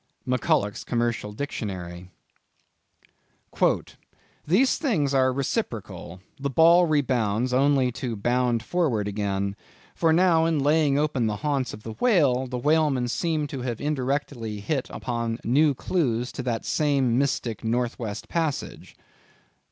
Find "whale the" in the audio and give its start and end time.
11.99-12.57